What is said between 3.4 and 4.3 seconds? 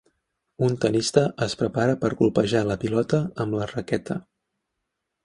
amb la raqueta